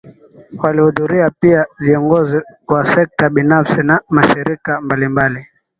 [0.57, 5.45] Walihudhuria pia viongozi wa sekta binafisi na Mashirika mbalimbali